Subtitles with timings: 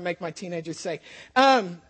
[0.00, 1.00] I make my teenagers say.
[1.36, 1.80] Um,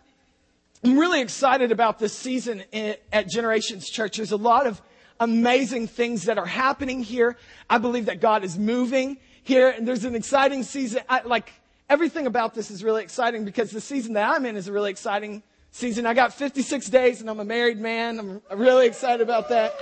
[0.83, 4.17] I'm really excited about this season at Generations Church.
[4.17, 4.81] There's a lot of
[5.19, 7.37] amazing things that are happening here.
[7.69, 11.01] I believe that God is moving here, and there's an exciting season.
[11.07, 11.53] I, like
[11.89, 14.91] everything about this is really exciting because the season that I'm in is a really
[14.91, 16.05] exciting season.
[16.05, 18.19] I got 56 days, and I'm a married man.
[18.19, 19.73] I'm really excited about that.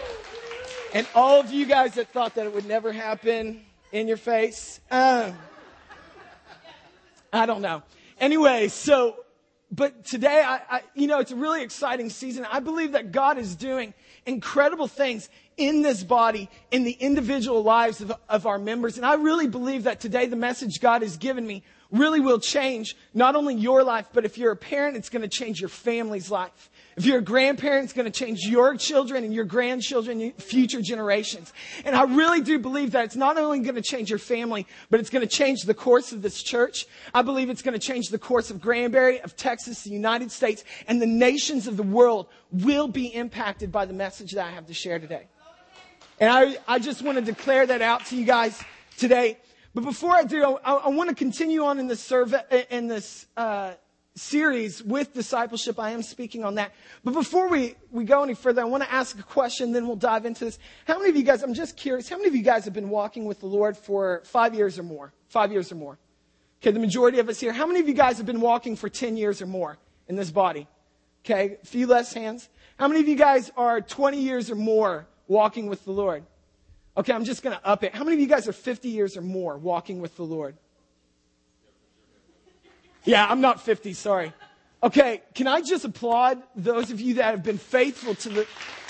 [0.94, 3.62] And all of you guys that thought that it would never happen,
[3.92, 4.80] in your face.
[4.92, 5.34] Um,
[7.32, 7.84] I don't know.
[8.20, 9.16] Anyway, so,
[9.72, 12.46] but today, I, I, you know, it's a really exciting season.
[12.52, 13.94] I believe that God is doing
[14.26, 18.98] incredible things in this body, in the individual lives of, of our members.
[18.98, 22.96] And I really believe that today the message God has given me really will change
[23.14, 26.30] not only your life, but if you're a parent, it's going to change your family's
[26.30, 26.70] life.
[27.00, 31.54] If you're a grandparent, it's going to change your children and your grandchildren, future generations.
[31.86, 35.00] And I really do believe that it's not only going to change your family, but
[35.00, 36.88] it's going to change the course of this church.
[37.14, 40.66] I believe it's going to change the course of Granbury, of Texas, the United States,
[40.90, 44.68] and the nations of the world will be impacted by the message that I have
[44.68, 45.28] to share today.
[46.20, 48.62] And I, I just want to declare that out to you guys
[48.98, 49.38] today.
[49.74, 53.26] But before I do, I, I want to continue on in this survey, in this,
[53.38, 53.76] uh,
[54.20, 55.80] series with discipleship.
[55.80, 56.74] I am speaking on that.
[57.04, 59.96] But before we, we go any further, I want to ask a question, then we'll
[59.96, 60.60] dive into this.
[60.86, 62.90] How many of you guys, I'm just curious, how many of you guys have been
[62.90, 65.14] walking with the Lord for five years or more?
[65.30, 65.98] Five years or more.
[66.62, 67.54] Okay, the majority of us here.
[67.54, 70.30] How many of you guys have been walking for 10 years or more in this
[70.30, 70.68] body?
[71.24, 72.50] Okay, a few less hands.
[72.78, 76.24] How many of you guys are 20 years or more walking with the Lord?
[76.98, 77.96] Okay, I'm just going to up it.
[77.96, 80.58] How many of you guys are 50 years or more walking with the Lord?
[83.10, 84.34] Yeah, I'm not 50, sorry.
[84.84, 88.48] Okay, can I just applaud those of you that have been faithful to the,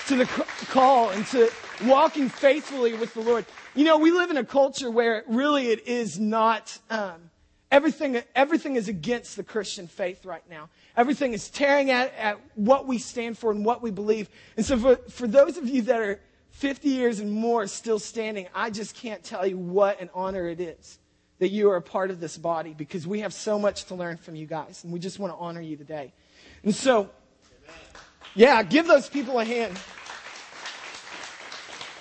[0.08, 1.50] to the call and to
[1.86, 3.46] walking faithfully with the Lord?
[3.76, 7.30] You know, we live in a culture where really it is not, um,
[7.72, 10.68] everything, everything is against the Christian faith right now.
[10.98, 14.28] Everything is tearing at, at what we stand for and what we believe.
[14.58, 16.20] And so for, for those of you that are
[16.52, 20.60] 50 years and more still standing, I just can't tell you what an honor it
[20.60, 21.00] is
[21.40, 24.18] that you are a part of this body because we have so much to learn
[24.18, 26.14] from you guys, and we just want to honor you today.
[26.64, 27.10] And so,
[28.36, 29.78] yeah, give those people a hand.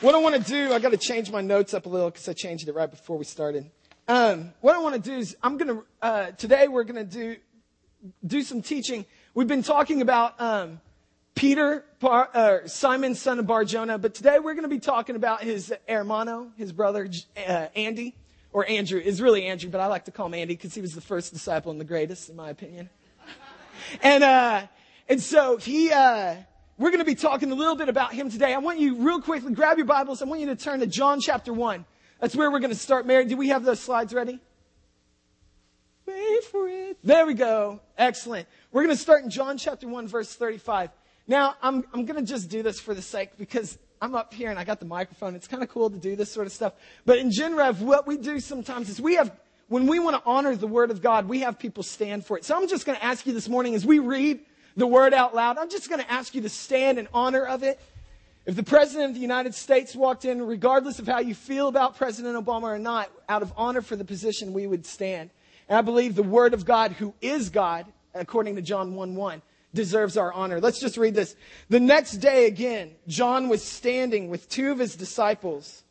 [0.00, 2.28] What I want to do, I got to change my notes up a little because
[2.28, 3.70] I changed it right before we started.
[4.06, 7.36] Um, what I want to do is, I'm to uh, today we're to do
[8.24, 9.04] do some teaching.
[9.34, 10.80] We've been talking about um,
[11.34, 15.42] Peter, Bar, uh, Simon, son of Barjona, but today we're going to be talking about
[15.42, 18.14] his hermano, his brother uh, Andy
[18.52, 19.00] or Andrew.
[19.00, 21.32] is really Andrew, but I like to call him Andy because he was the first
[21.32, 22.88] disciple and the greatest, in my opinion.
[24.02, 24.66] and, uh,
[25.08, 26.36] and so he, uh,
[26.78, 28.54] we're going to be talking a little bit about him today.
[28.54, 30.22] I want you real quickly, grab your Bibles.
[30.22, 31.84] I want you to turn to John chapter 1.
[32.20, 33.06] That's where we're going to start.
[33.06, 34.40] Mary, do we have those slides ready?
[36.06, 36.98] Wait for it.
[37.04, 37.80] There we go.
[37.96, 38.48] Excellent.
[38.72, 40.90] We're going to start in John chapter 1, verse 35.
[41.26, 44.50] Now, I'm, I'm going to just do this for the sake because I'm up here
[44.50, 45.34] and I got the microphone.
[45.34, 46.74] It's kind of cool to do this sort of stuff.
[47.04, 49.32] But in GenRev, what we do sometimes is we have,
[49.68, 52.44] when we want to honor the Word of God, we have people stand for it.
[52.44, 54.40] So I'm just going to ask you this morning as we read
[54.76, 57.64] the Word out loud, I'm just going to ask you to stand in honor of
[57.64, 57.80] it.
[58.46, 61.98] If the President of the United States walked in, regardless of how you feel about
[61.98, 65.30] President Obama or not, out of honor for the position, we would stand.
[65.68, 67.84] And I believe the Word of God, who is God,
[68.14, 69.42] according to John 1 1,
[69.74, 70.60] deserves our honor.
[70.60, 71.36] Let's just read this.
[71.68, 75.84] The next day again, John was standing with two of his disciples,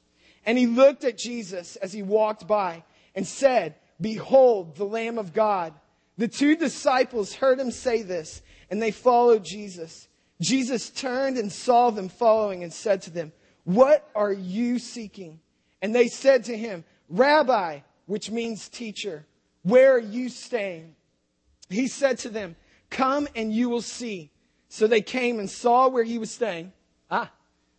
[0.45, 2.83] and he looked at Jesus as he walked by
[3.15, 5.73] and said, Behold, the Lamb of God.
[6.17, 10.07] The two disciples heard him say this, and they followed Jesus.
[10.41, 13.31] Jesus turned and saw them following and said to them,
[13.63, 15.39] What are you seeking?
[15.81, 19.25] And they said to him, Rabbi, which means teacher,
[19.63, 20.95] where are you staying?
[21.69, 22.55] He said to them,
[22.89, 24.31] Come and you will see.
[24.69, 26.73] So they came and saw where he was staying.
[27.09, 27.31] Ah,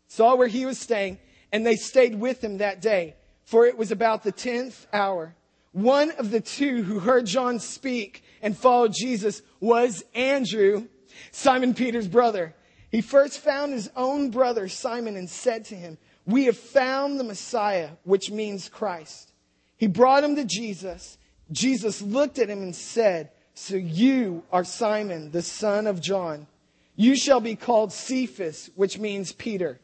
[0.06, 1.18] saw where he was staying,
[1.52, 3.14] and they stayed with him that day,
[3.44, 5.34] for it was about the tenth hour.
[5.72, 10.88] One of the two who heard John speak and followed Jesus was Andrew,
[11.30, 12.54] Simon Peter's brother.
[12.90, 17.24] He first found his own brother Simon and said to him, We have found the
[17.24, 19.32] Messiah, which means Christ.
[19.76, 21.18] He brought him to Jesus.
[21.52, 26.46] Jesus looked at him and said, so you are Simon, the son of John.
[26.94, 29.80] You shall be called Cephas, which means Peter.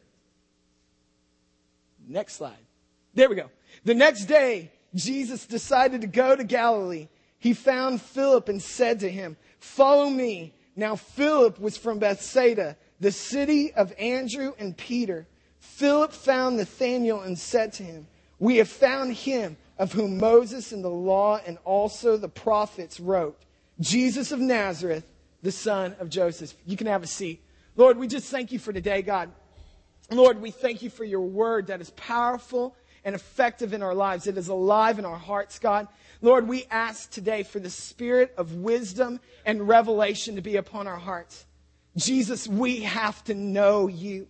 [2.07, 2.65] Next slide.
[3.13, 3.51] There we go.
[3.83, 7.09] The next day, Jesus decided to go to Galilee.
[7.37, 10.53] He found Philip and said to him, Follow me.
[10.77, 15.27] Now, Philip was from Bethsaida, the city of Andrew and Peter.
[15.59, 18.07] Philip found Nathanael and said to him,
[18.39, 23.37] We have found him of whom Moses and the law and also the prophets wrote
[23.79, 25.05] Jesus of Nazareth,
[25.41, 26.53] the son of Joseph.
[26.65, 27.41] You can have a seat.
[27.75, 29.31] Lord, we just thank you for today, God.
[30.09, 34.27] Lord, we thank you for your word that is powerful and effective in our lives.
[34.27, 35.87] It is alive in our hearts, God.
[36.21, 40.97] Lord, we ask today for the spirit of wisdom and revelation to be upon our
[40.97, 41.45] hearts.
[41.97, 44.27] Jesus, we have to know you.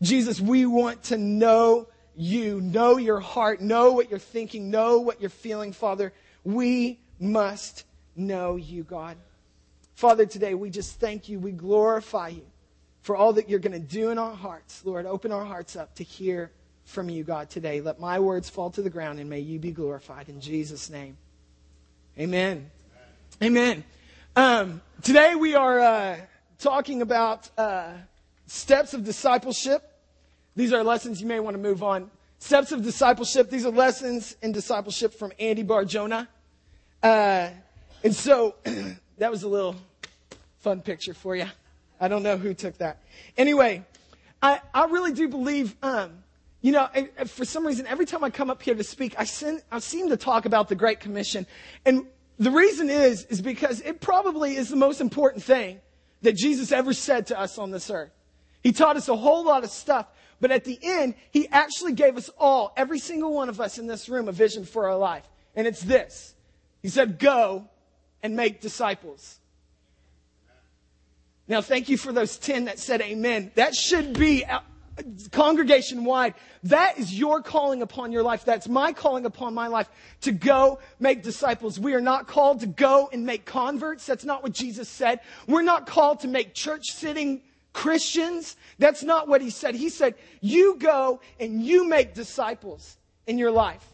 [0.00, 5.20] Jesus, we want to know you, know your heart, know what you're thinking, know what
[5.20, 6.12] you're feeling, Father.
[6.44, 7.84] We must
[8.16, 9.16] know you, God.
[9.94, 11.38] Father, today we just thank you.
[11.38, 12.46] We glorify you
[13.02, 14.84] for all that you're going to do in our hearts.
[14.84, 16.50] Lord, open our hearts up to hear
[16.84, 17.80] from you, God, today.
[17.80, 21.16] Let my words fall to the ground and may you be glorified in Jesus' name.
[22.18, 22.70] Amen.
[23.42, 23.84] Amen.
[24.36, 26.16] Um, today we are uh,
[26.58, 27.92] talking about uh,
[28.46, 29.82] steps of discipleship.
[30.54, 32.10] These are lessons you may want to move on.
[32.38, 33.50] Steps of discipleship.
[33.50, 36.28] These are lessons in discipleship from Andy Barjona.
[37.02, 37.50] Uh,
[38.04, 38.56] and so
[39.18, 39.76] that was a little
[40.60, 41.46] fun picture for you.
[42.00, 43.02] I don't know who took that.
[43.36, 43.84] Anyway,
[44.42, 46.24] I, I really do believe, um,
[46.60, 46.88] you know,
[47.26, 50.08] for some reason, every time I come up here to speak, I, send, I seem
[50.08, 51.46] to talk about the Great Commission.
[51.86, 52.06] And
[52.38, 55.80] the reason is, is because it probably is the most important thing
[56.22, 58.10] that Jesus ever said to us on this earth.
[58.62, 60.06] He taught us a whole lot of stuff,
[60.40, 63.86] but at the end, he actually gave us all, every single one of us in
[63.86, 65.24] this room, a vision for our life.
[65.54, 66.34] And it's this.
[66.80, 67.68] He said, go
[68.22, 69.38] and make disciples.
[71.48, 73.50] Now, thank you for those 10 that said amen.
[73.56, 74.60] That should be uh,
[75.32, 76.34] congregation wide.
[76.64, 78.44] That is your calling upon your life.
[78.44, 79.88] That's my calling upon my life
[80.22, 81.80] to go make disciples.
[81.80, 84.06] We are not called to go and make converts.
[84.06, 85.20] That's not what Jesus said.
[85.46, 87.42] We're not called to make church sitting
[87.72, 88.56] Christians.
[88.78, 89.74] That's not what he said.
[89.74, 92.96] He said, you go and you make disciples
[93.26, 93.86] in your life.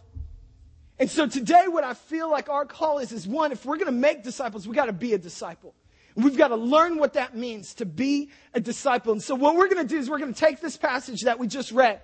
[0.98, 3.86] And so today, what I feel like our call is, is one, if we're going
[3.86, 5.74] to make disciples, we got to be a disciple.
[6.16, 9.12] We've got to learn what that means to be a disciple.
[9.12, 11.38] And so what we're going to do is we're going to take this passage that
[11.38, 12.00] we just read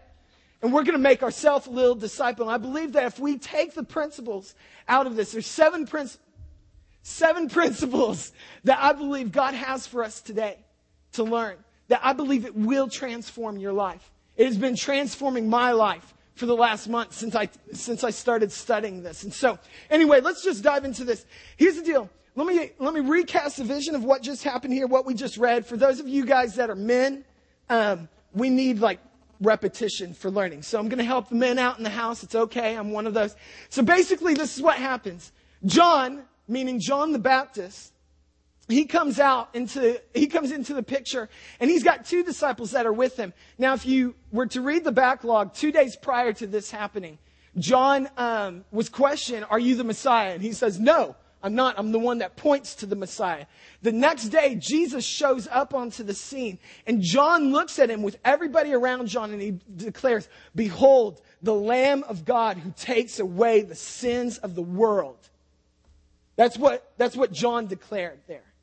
[0.62, 2.48] and we're going to make ourselves a little disciple.
[2.48, 4.54] And I believe that if we take the principles
[4.86, 6.24] out of this, there's seven principles,
[7.02, 8.30] seven principles
[8.62, 10.58] that I believe God has for us today
[11.12, 11.56] to learn
[11.88, 14.12] that I believe it will transform your life.
[14.36, 18.50] It has been transforming my life for the last month since I, since I started
[18.50, 19.24] studying this.
[19.24, 19.58] And so,
[19.90, 21.26] anyway, let's just dive into this.
[21.56, 22.10] Here's the deal.
[22.36, 25.36] Let me, let me recast the vision of what just happened here, what we just
[25.36, 25.64] read.
[25.64, 27.24] For those of you guys that are men,
[27.70, 28.98] um, we need like
[29.40, 30.62] repetition for learning.
[30.62, 32.24] So I'm going to help the men out in the house.
[32.24, 32.76] It's okay.
[32.76, 33.36] I'm one of those.
[33.68, 35.32] So basically, this is what happens.
[35.64, 37.93] John, meaning John the Baptist,
[38.68, 41.28] he comes out into he comes into the picture
[41.60, 44.84] and he's got two disciples that are with him now if you were to read
[44.84, 47.18] the backlog two days prior to this happening
[47.58, 51.14] john um, was questioned are you the messiah and he says no
[51.44, 51.78] I'm not.
[51.78, 53.44] I'm the one that points to the Messiah.
[53.82, 58.18] The next day, Jesus shows up onto the scene, and John looks at him with
[58.24, 63.74] everybody around John, and he declares, Behold, the Lamb of God who takes away the
[63.74, 65.28] sins of the world.
[66.36, 68.53] That's what, that's what John declared there.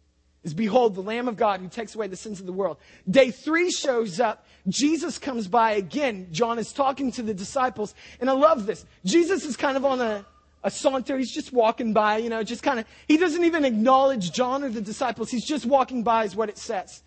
[0.44, 2.78] Is behold, the Lamb of God who takes away the sins of the world.
[3.08, 4.46] Day three shows up.
[4.68, 6.30] Jesus comes by again.
[6.32, 7.94] John is talking to the disciples.
[8.20, 8.86] And I love this.
[9.06, 10.26] Jesus is kind of on a,
[10.64, 11.16] a saunter.
[11.20, 14.70] He's just walking by, you know, just kind of, he doesn't even acknowledge John or
[14.70, 15.30] the disciples.
[15.30, 17.04] He's just walking by is what it says.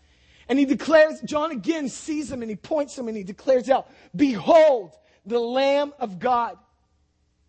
[0.49, 3.91] And he declares, John again sees him and he points him and he declares out,
[4.15, 4.93] behold,
[5.27, 6.57] the Lamb of God.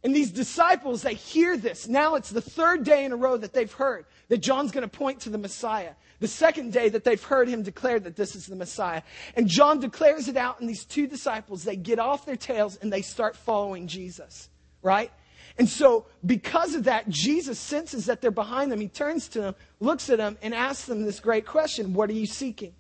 [0.06, 1.88] And these disciples, they hear this.
[1.88, 4.88] Now it's the third day in a row that they've heard that John's going to
[4.88, 5.94] point to the Messiah.
[6.20, 9.02] The second day that they've heard him declare that this is the Messiah.
[9.36, 12.94] And John declares it out, and these two disciples, they get off their tails and
[12.94, 14.52] they start following Jesus,
[14.84, 15.12] right?
[15.58, 18.80] And so, because of that, Jesus senses that they're behind them.
[18.82, 22.14] He turns to them, looks at them, and asks them this great question What are
[22.14, 22.76] you seeking?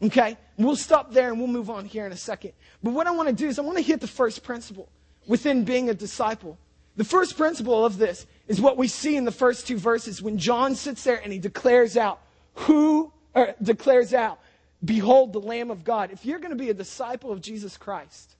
[0.00, 0.38] Okay?
[0.56, 2.52] We'll stop there and we'll move on here in a second.
[2.84, 4.88] But what I want to do is I want to hit the first principle
[5.26, 6.58] within being a disciple.
[6.96, 10.38] The first principle of this is what we see in the first two verses when
[10.38, 12.20] John sits there and he declares out,
[12.54, 14.38] Who, or declares out,
[14.84, 16.10] Behold the Lamb of God.
[16.10, 18.34] If you're going to be a disciple of Jesus Christ,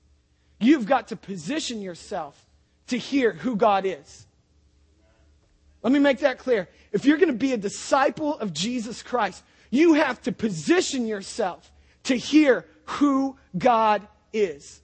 [0.59, 2.47] you've got to position yourself
[2.89, 4.27] to hear who God is.
[5.83, 6.69] Let me make that clear.
[6.93, 11.73] If you're going to be a disciple of Jesus Christ, you have to position yourself
[12.05, 14.82] to hear who God is.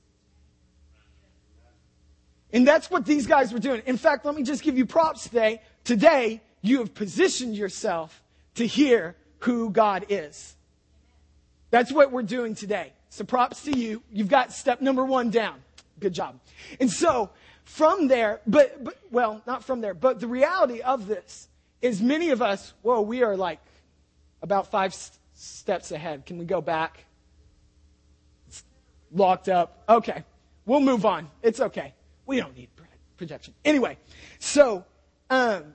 [2.52, 3.82] And that's what these guys were doing.
[3.86, 5.60] In fact, let me just give you props today.
[5.84, 8.22] Today, you have positioned yourself
[8.54, 10.56] to hear who God is.
[11.70, 12.92] That's what we're doing today.
[13.10, 14.02] So props to you.
[14.10, 15.62] You've got step number one down.
[16.00, 16.38] Good job.
[16.80, 17.30] And so
[17.64, 21.48] from there, but, but, well, not from there, but the reality of this
[21.82, 23.60] is many of us, whoa, we are like
[24.42, 26.24] about five s- steps ahead.
[26.24, 27.04] Can we go back?
[28.46, 28.64] It's
[29.12, 29.82] locked up.
[29.88, 30.24] Okay.
[30.64, 31.30] We'll move on.
[31.42, 31.94] It's okay.
[32.28, 32.68] We don't need
[33.16, 33.54] projection.
[33.64, 33.96] Anyway,
[34.38, 34.84] so
[35.30, 35.74] um,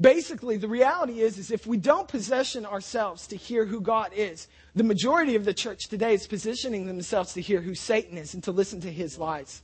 [0.00, 4.48] basically the reality is is if we don't position ourselves to hear who God is,
[4.74, 8.42] the majority of the church today is positioning themselves to hear who Satan is and
[8.44, 9.62] to listen to his lies.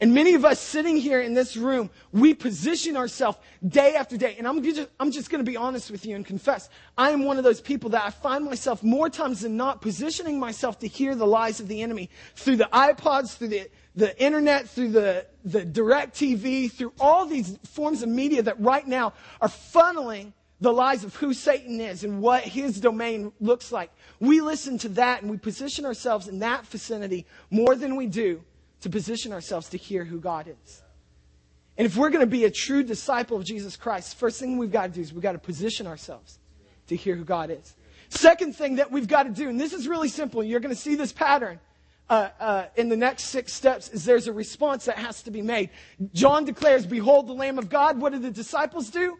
[0.00, 4.36] And many of us sitting here in this room, we position ourselves day after day.
[4.38, 6.68] And I'm just, I'm just going to be honest with you and confess.
[6.96, 10.38] I am one of those people that I find myself more times than not positioning
[10.38, 14.68] myself to hear the lies of the enemy through the iPods, through the, the internet,
[14.68, 20.32] through the, the DirecTV, through all these forms of media that right now are funneling
[20.60, 23.90] the lies of who Satan is and what his domain looks like.
[24.20, 28.44] We listen to that and we position ourselves in that vicinity more than we do
[28.82, 30.82] to position ourselves to hear who God is.
[31.76, 34.70] And if we're going to be a true disciple of Jesus Christ, first thing we've
[34.70, 36.38] got to do is we've got to position ourselves
[36.86, 37.74] to hear who God is.
[38.10, 40.80] Second thing that we've got to do, and this is really simple, you're going to
[40.80, 41.58] see this pattern
[42.10, 45.42] uh, uh, in the next six steps, is there's a response that has to be
[45.42, 45.70] made.
[46.12, 48.00] John declares, Behold the Lamb of God.
[48.00, 49.18] What do the disciples do?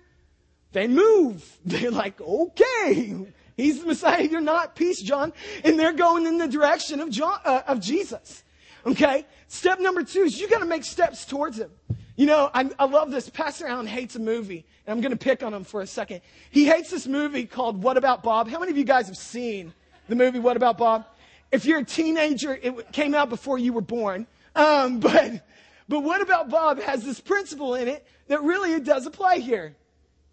[0.73, 1.59] They move.
[1.64, 3.26] They're like, okay,
[3.57, 4.23] he's the Messiah.
[4.23, 4.76] You're not.
[4.76, 5.33] Peace, John.
[5.64, 8.45] And they're going in the direction of, John, uh, of Jesus.
[8.87, 9.26] Okay?
[9.49, 11.71] Step number two is you got to make steps towards him.
[12.16, 13.28] You know, I, I love this.
[13.28, 16.21] Pastor Allen hates a movie, and I'm going to pick on him for a second.
[16.50, 18.49] He hates this movie called What About Bob?
[18.49, 19.73] How many of you guys have seen
[20.09, 21.07] the movie What About Bob?
[21.50, 24.26] If you're a teenager, it came out before you were born.
[24.55, 25.47] Um, but,
[25.88, 29.75] but What About Bob has this principle in it that really it does apply here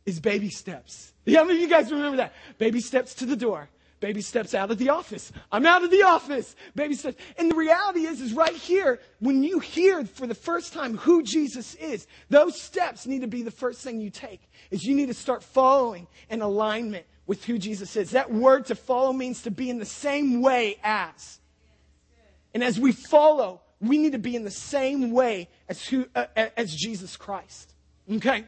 [0.05, 1.13] is baby steps.
[1.27, 2.33] How many of you guys remember that?
[2.57, 3.69] Baby steps to the door.
[4.01, 5.31] Baby steps out of the office.
[5.51, 6.55] I'm out of the office.
[6.75, 7.17] Baby steps.
[7.37, 11.23] And the reality is, is right here, when you hear for the first time who
[11.23, 14.41] Jesus is, those steps need to be the first thing you take.
[14.69, 18.11] Is you need to start following in alignment with who Jesus is.
[18.11, 21.39] That word to follow means to be in the same way as.
[22.53, 26.25] And as we follow, we need to be in the same way as who, uh,
[26.35, 27.73] as Jesus Christ.
[28.11, 28.45] Okay?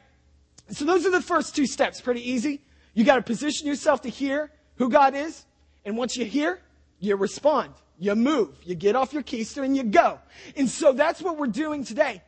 [0.69, 2.01] So those are the first two steps.
[2.01, 2.61] Pretty easy.
[2.93, 5.45] You got to position yourself to hear who God is.
[5.85, 6.61] And once you hear,
[6.99, 7.73] you respond.
[7.99, 8.55] You move.
[8.63, 10.19] You get off your keister and you go.
[10.55, 12.21] And so that's what we're doing today.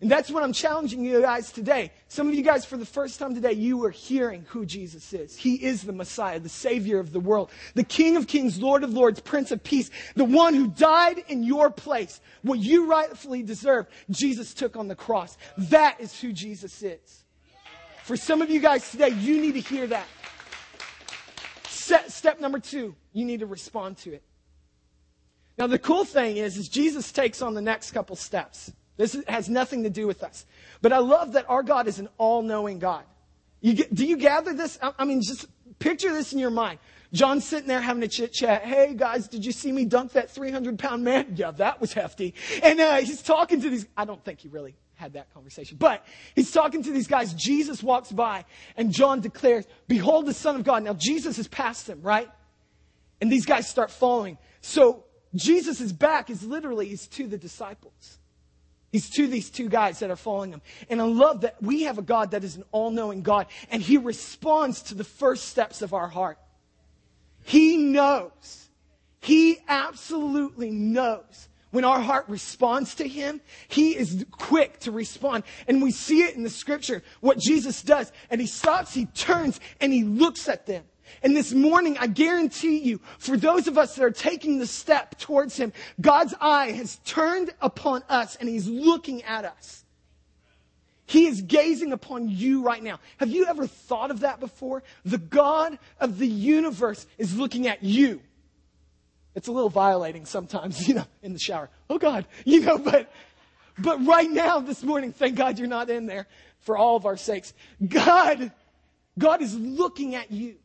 [0.00, 1.90] And that's what I'm challenging you guys today.
[2.06, 5.36] Some of you guys, for the first time today, you are hearing who Jesus is.
[5.36, 8.92] He is the Messiah, the Savior of the world, the King of Kings, Lord of
[8.92, 12.20] Lords, Prince of Peace, the one who died in your place.
[12.42, 15.36] What you rightfully deserve, Jesus took on the cross.
[15.56, 17.24] That is who Jesus is.
[18.04, 20.06] For some of you guys today, you need to hear that.
[21.66, 24.22] Step number two, you need to respond to it.
[25.58, 28.72] Now, the cool thing is, is Jesus takes on the next couple steps.
[28.98, 30.44] This has nothing to do with us.
[30.82, 33.04] But I love that our God is an all-knowing God.
[33.60, 34.78] You get, do you gather this?
[34.82, 35.46] I mean, just
[35.78, 36.80] picture this in your mind.
[37.12, 38.64] John's sitting there having a chit chat.
[38.64, 41.32] Hey guys, did you see me dunk that 300 pound man?
[41.36, 42.34] Yeah, that was hefty.
[42.62, 43.86] And uh, he's talking to these.
[43.96, 45.78] I don't think he really had that conversation.
[45.78, 47.32] But he's talking to these guys.
[47.32, 48.44] Jesus walks by
[48.76, 50.82] and John declares, Behold the Son of God.
[50.82, 52.28] Now Jesus has passed him, right?
[53.20, 54.38] And these guys start following.
[54.60, 58.18] So Jesus' back is literally is to the disciples.
[58.90, 60.62] He's to these two guys that are following him.
[60.88, 63.98] And I love that we have a God that is an all-knowing God and he
[63.98, 66.38] responds to the first steps of our heart.
[67.44, 68.68] He knows.
[69.20, 75.44] He absolutely knows when our heart responds to Him, He is quick to respond.
[75.66, 78.10] And we see it in the scripture, what Jesus does.
[78.30, 80.84] And He stops, He turns, and He looks at them.
[81.22, 85.18] And this morning, I guarantee you, for those of us that are taking the step
[85.18, 89.84] towards Him, God's eye has turned upon us and He's looking at us.
[91.08, 93.00] He is gazing upon you right now.
[93.16, 94.82] Have you ever thought of that before?
[95.06, 98.20] The God of the universe is looking at you.
[99.34, 101.70] It's a little violating sometimes, you know, in the shower.
[101.88, 103.10] Oh God, you know, but,
[103.78, 106.26] but right now, this morning, thank God you're not in there
[106.60, 107.54] for all of our sakes.
[107.86, 108.52] God,
[109.18, 110.56] God is looking at you.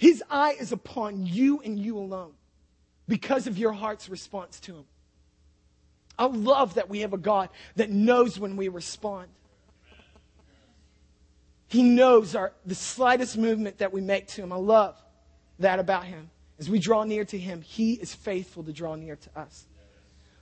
[0.00, 2.32] His eye is upon you and you alone
[3.06, 4.84] because of your heart's response to Him.
[6.18, 9.28] I love that we have a God that knows when we respond.
[11.68, 14.54] He knows our, the slightest movement that we make to Him.
[14.54, 14.96] I love
[15.58, 16.30] that about Him.
[16.58, 19.66] As we draw near to him, he is faithful to draw near to us.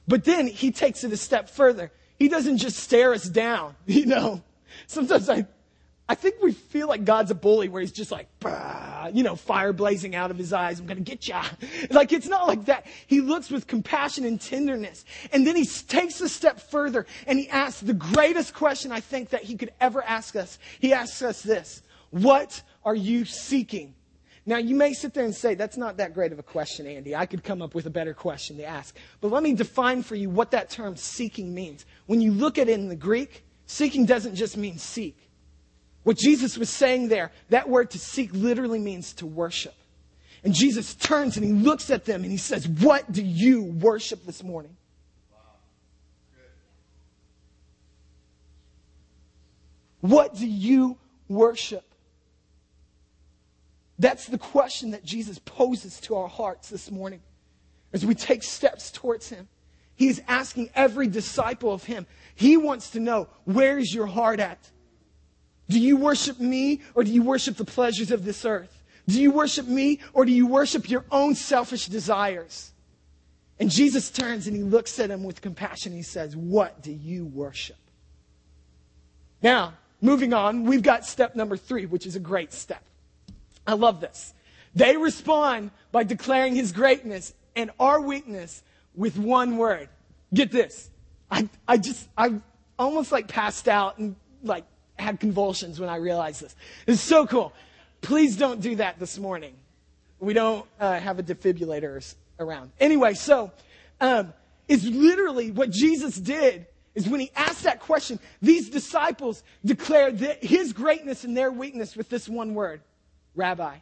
[0.06, 1.92] But then he takes it a step further.
[2.16, 4.42] He doesn't just stare us down, you know.
[4.86, 5.46] Sometimes I,
[6.10, 8.28] I think we feel like God's a bully where he's just like,
[9.12, 10.80] you know, fire blazing out of his eyes.
[10.80, 11.44] I'm going to get ya.
[11.90, 12.86] Like, it's not like that.
[13.06, 15.04] He looks with compassion and tenderness.
[15.32, 19.30] And then he takes a step further and he asks the greatest question I think
[19.30, 20.58] that he could ever ask us.
[20.80, 21.82] He asks us this.
[22.10, 23.94] What are you seeking?
[24.46, 27.14] Now, you may sit there and say, that's not that great of a question, Andy.
[27.14, 28.96] I could come up with a better question to ask.
[29.20, 31.84] But let me define for you what that term seeking means.
[32.06, 35.27] When you look at it in the Greek, seeking doesn't just mean seek.
[36.04, 39.74] What Jesus was saying there, that word to seek literally means to worship.
[40.44, 44.24] And Jesus turns and he looks at them and he says, What do you worship
[44.24, 44.76] this morning?
[50.00, 50.96] What do you
[51.28, 51.84] worship?
[53.98, 57.20] That's the question that Jesus poses to our hearts this morning
[57.92, 59.48] as we take steps towards him.
[59.96, 62.06] He is asking every disciple of him.
[62.36, 64.70] He wants to know, where's your heart at?
[65.68, 68.82] Do you worship me or do you worship the pleasures of this earth?
[69.06, 72.72] Do you worship me or do you worship your own selfish desires?
[73.58, 75.92] And Jesus turns and he looks at him with compassion.
[75.92, 77.76] He says, What do you worship?
[79.42, 82.82] Now, moving on, we've got step number three, which is a great step.
[83.66, 84.34] I love this.
[84.74, 88.62] They respond by declaring his greatness and our weakness
[88.94, 89.88] with one word.
[90.32, 90.90] Get this.
[91.30, 92.34] I, I just, I
[92.78, 94.64] almost like passed out and like
[94.98, 96.54] had convulsions when I realized this.
[96.86, 97.52] It's so cool.
[98.00, 99.54] Please don't do that this morning.
[100.20, 102.72] We don't uh, have a defibrillator around.
[102.80, 103.52] Anyway, so
[104.00, 104.32] um,
[104.66, 110.72] it's literally what Jesus did is when he asked that question, these disciples declared his
[110.72, 112.80] greatness and their weakness with this one word
[113.36, 113.76] rabbi.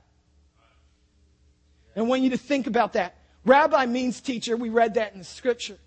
[1.95, 3.17] And I want you to think about that.
[3.47, 4.57] Rabbi means teacher.
[4.57, 5.79] We read that in the scripture.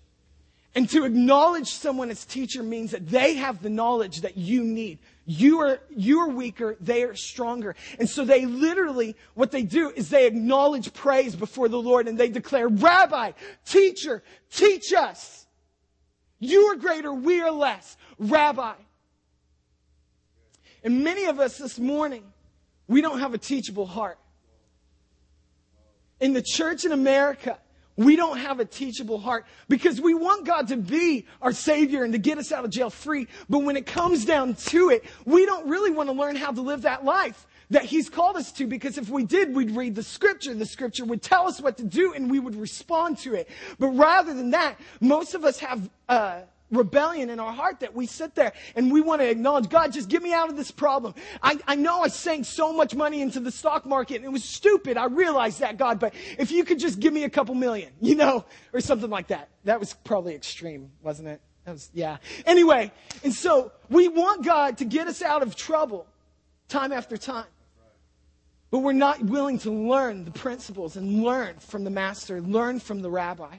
[0.74, 5.00] And to acknowledge someone as teacher means that they have the knowledge that you need.
[5.26, 7.74] You are, you are weaker, they are stronger.
[7.98, 12.16] And so they literally, what they do is they acknowledge praise before the Lord and
[12.16, 13.32] they declare, Rabbi,
[13.64, 15.46] teacher, teach us.
[16.38, 17.96] You are greater, we are less.
[18.18, 18.74] Rabbi.
[20.84, 22.24] And many of us this morning,
[22.86, 24.18] we don't have a teachable heart.
[26.20, 27.58] In the church in America,
[28.00, 32.14] we don't have a teachable heart because we want God to be our Savior and
[32.14, 33.26] to get us out of jail free.
[33.50, 36.62] But when it comes down to it, we don't really want to learn how to
[36.62, 40.02] live that life that He's called us to because if we did, we'd read the
[40.02, 40.54] Scripture.
[40.54, 43.50] The Scripture would tell us what to do and we would respond to it.
[43.78, 48.06] But rather than that, most of us have, uh, rebellion in our heart that we
[48.06, 51.14] sit there and we want to acknowledge, God, just get me out of this problem.
[51.42, 54.44] I, I know I sank so much money into the stock market and it was
[54.44, 54.96] stupid.
[54.96, 58.14] I realize that, God, but if you could just give me a couple million, you
[58.14, 59.48] know, or something like that.
[59.64, 61.40] That was probably extreme, wasn't it?
[61.64, 62.16] That was, yeah.
[62.46, 66.06] Anyway, and so we want God to get us out of trouble
[66.68, 67.46] time after time.
[68.70, 73.02] But we're not willing to learn the principles and learn from the master, learn from
[73.02, 73.56] the rabbi.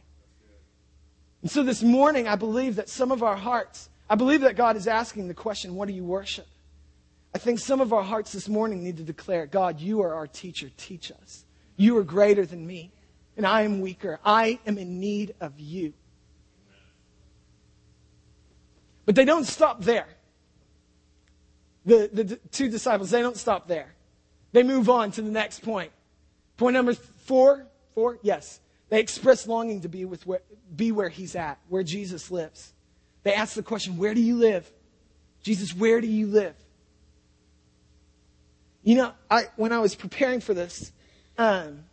[1.41, 4.75] And so this morning, I believe that some of our hearts, I believe that God
[4.75, 6.47] is asking the question, what do you worship?
[7.33, 10.27] I think some of our hearts this morning need to declare, God, you are our
[10.27, 10.69] teacher.
[10.77, 11.45] Teach us.
[11.77, 12.91] You are greater than me,
[13.37, 14.19] and I am weaker.
[14.23, 15.93] I am in need of you.
[19.05, 20.07] But they don't stop there.
[21.85, 23.95] The, the, two disciples, they don't stop there.
[24.51, 25.91] They move on to the next point.
[26.57, 28.59] Point number four, four, yes.
[28.91, 30.41] They express longing to be, with where,
[30.75, 32.73] be where he's at, where Jesus lives.
[33.23, 34.69] They ask the question, Where do you live?
[35.41, 36.55] Jesus, where do you live?
[38.83, 40.91] You know, I, when I was preparing for this
[41.37, 41.85] um,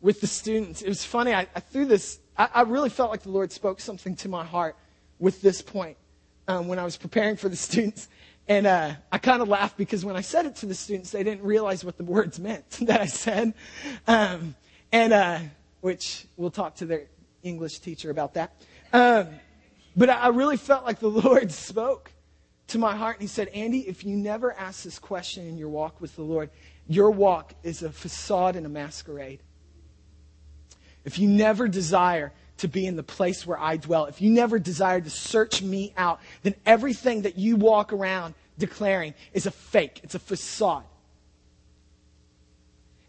[0.00, 1.34] with the students, it was funny.
[1.34, 4.44] I, I threw this, I, I, really felt like the Lord spoke something to my
[4.44, 4.76] heart
[5.18, 5.96] with this point
[6.46, 8.08] um, when I was preparing for the students.
[8.46, 11.24] And uh, I kind of laughed because when I said it to the students, they
[11.24, 13.52] didn't realize what the words meant that I said.
[14.06, 14.54] Um,
[14.92, 15.38] and uh,
[15.86, 17.04] which we'll talk to their
[17.44, 18.60] English teacher about that.
[18.92, 19.28] Um,
[19.94, 22.10] but I really felt like the Lord spoke
[22.66, 25.68] to my heart and He said, Andy, if you never ask this question in your
[25.68, 26.50] walk with the Lord,
[26.88, 29.44] your walk is a facade and a masquerade.
[31.04, 34.58] If you never desire to be in the place where I dwell, if you never
[34.58, 40.00] desire to search me out, then everything that you walk around declaring is a fake,
[40.02, 40.82] it's a facade.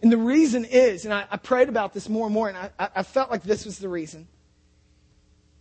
[0.02, 2.90] And the reason is, and I, I prayed about this more and more, and I,
[2.96, 4.28] I felt like this was the reason,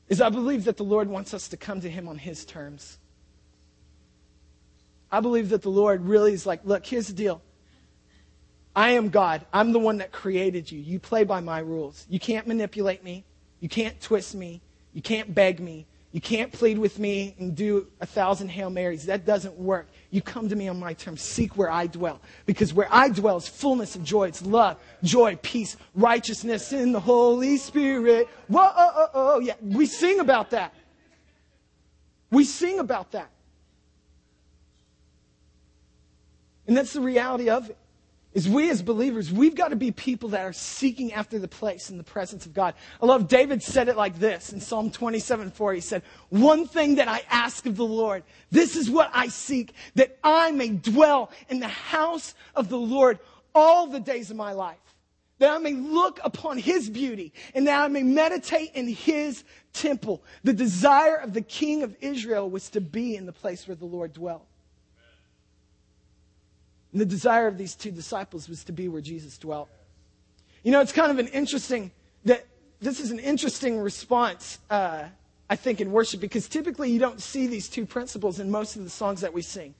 [0.08, 2.98] is I believe that the Lord wants us to come to Him on His terms.
[5.10, 7.40] I believe that the Lord really is like, look, here's the deal.
[8.74, 9.46] I am God.
[9.54, 10.78] I'm the one that created you.
[10.78, 12.04] You play by my rules.
[12.10, 13.24] You can't manipulate me.
[13.60, 14.60] You can't twist me.
[14.92, 15.86] You can't beg me.
[16.12, 19.06] You can't plead with me and do a thousand Hail Marys.
[19.06, 19.88] That doesn't work.
[20.16, 21.20] You come to me on my terms.
[21.20, 22.22] Seek where I dwell.
[22.46, 24.28] Because where I dwell is fullness of joy.
[24.28, 28.26] It's love, joy, peace, righteousness in the Holy Spirit.
[28.48, 29.34] Whoa, oh, oh, oh.
[29.34, 30.72] oh yeah, we sing about that.
[32.30, 33.28] We sing about that.
[36.66, 37.76] And that's the reality of it
[38.36, 41.88] is we as believers, we've got to be people that are seeking after the place
[41.88, 42.74] in the presence of God.
[43.00, 45.72] I love David said it like this in Psalm 27 4.
[45.72, 49.72] He said, One thing that I ask of the Lord, this is what I seek,
[49.94, 53.20] that I may dwell in the house of the Lord
[53.54, 54.76] all the days of my life.
[55.38, 60.22] That I may look upon his beauty and that I may meditate in his temple.
[60.44, 63.86] The desire of the king of Israel was to be in the place where the
[63.86, 64.46] Lord dwelt.
[66.96, 69.68] And the desire of these two disciples was to be where Jesus dwelt.
[70.62, 71.90] You know, it's kind of an interesting
[72.24, 72.46] that
[72.80, 75.02] this is an interesting response, uh,
[75.50, 78.84] I think, in worship because typically you don't see these two principles in most of
[78.84, 79.74] the songs that we sing.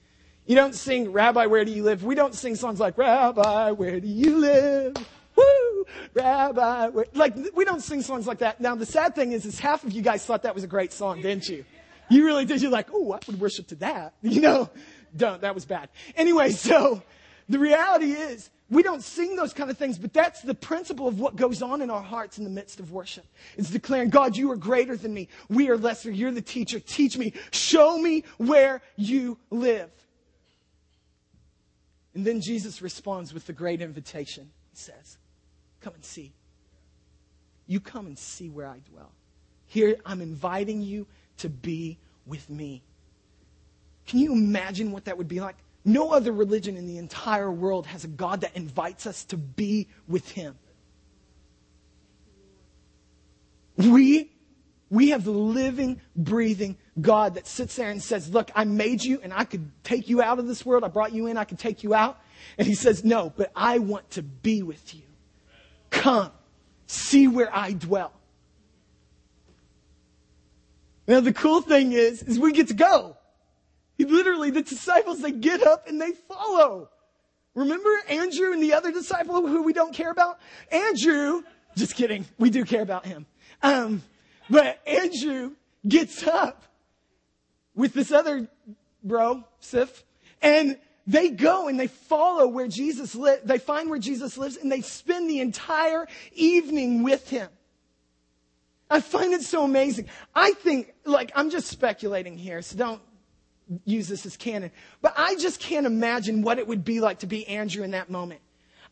[0.45, 2.03] You don't sing, Rabbi, where do you live?
[2.03, 4.93] We don't sing songs like, Rabbi, where do you live?
[5.35, 5.85] Woo!
[6.13, 7.07] Rabbi, where...
[7.15, 8.61] like, we don't sing songs like that.
[8.61, 10.93] Now, the sad thing is, is half of you guys thought that was a great
[10.93, 11.65] song, didn't you?
[12.09, 12.61] You really did.
[12.61, 14.13] You're like, oh, I would worship to that.
[14.21, 14.69] You know?
[15.15, 15.41] Don't.
[15.41, 15.89] That was bad.
[16.15, 17.01] Anyway, so
[17.49, 21.19] the reality is we don't sing those kind of things, but that's the principle of
[21.19, 23.25] what goes on in our hearts in the midst of worship.
[23.55, 25.29] It's declaring, God, you are greater than me.
[25.49, 26.11] We are lesser.
[26.11, 26.79] You're the teacher.
[26.79, 27.33] Teach me.
[27.51, 29.89] Show me where you live.
[32.13, 34.49] And then Jesus responds with the great invitation.
[34.71, 35.17] He says,
[35.81, 36.33] Come and see.
[37.67, 39.11] You come and see where I dwell.
[39.67, 41.05] Here, I'm inviting you
[41.37, 42.81] to be with me.
[44.07, 45.55] Can you imagine what that would be like?
[45.83, 49.87] No other religion in the entire world has a God that invites us to be
[50.07, 50.57] with Him.
[53.77, 54.31] We,
[54.89, 59.19] we have the living, breathing God that sits there and says, Look, I made you
[59.21, 60.83] and I could take you out of this world.
[60.83, 62.19] I brought you in, I could take you out.
[62.57, 65.03] And He says, No, but I want to be with you.
[65.89, 66.31] Come,
[66.87, 68.13] see where I dwell.
[71.07, 73.16] Now, the cool thing is, is we get to go.
[73.99, 76.89] Literally, the disciples, they get up and they follow.
[77.55, 80.39] Remember Andrew and the other disciple who we don't care about?
[80.71, 81.41] Andrew,
[81.75, 83.25] just kidding, we do care about him.
[83.63, 84.03] Um,
[84.49, 85.53] but Andrew
[85.87, 86.63] gets up
[87.73, 88.47] with this other
[89.03, 90.03] bro, Sif,
[90.41, 93.41] and they go and they follow where Jesus lives.
[93.45, 97.49] They find where Jesus lives and they spend the entire evening with him.
[98.89, 100.07] I find it so amazing.
[100.33, 103.01] I think, like, I'm just speculating here, so don't
[103.85, 104.71] use this as canon.
[105.01, 108.09] But I just can't imagine what it would be like to be Andrew in that
[108.09, 108.41] moment.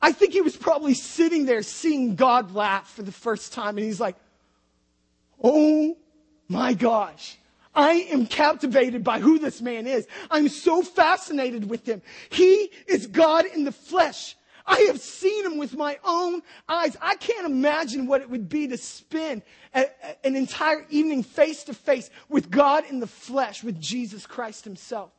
[0.02, 3.86] I think he was probably sitting there seeing God laugh for the first time, and
[3.86, 4.16] he's like,
[5.42, 5.98] Oh
[6.48, 7.38] my gosh.
[7.74, 10.08] I am captivated by who this man is.
[10.32, 12.02] I'm so fascinated with him.
[12.30, 14.38] He is God in the flesh.
[14.68, 16.98] I have seen him with my own eyes.
[17.02, 21.64] I can't imagine what it would be to spend a, a, an entire evening face
[21.66, 25.12] to face with God in the flesh, with Jesus Christ himself.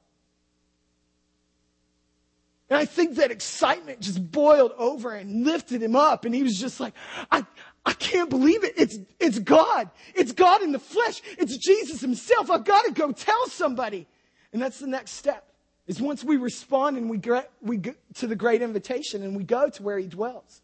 [2.69, 6.25] And I think that excitement just boiled over and lifted him up.
[6.25, 6.95] And he was just like,
[7.31, 7.47] I,
[7.85, 8.75] I can't believe it.
[8.77, 9.89] It's, it's God.
[10.17, 11.23] It's God in the flesh.
[11.39, 12.51] It's Jesus himself.
[12.51, 14.09] I've got to go tell somebody.
[14.53, 15.47] And that's the next step
[15.87, 17.81] is once we respond and we, get, we
[18.15, 20.63] to the great invitation and we go to where he dwells.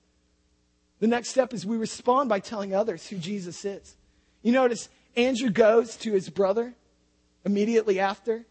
[1.00, 3.96] The next step is we respond by telling others who Jesus is.
[4.42, 6.74] You notice Andrew goes to his brother
[7.44, 8.44] immediately after,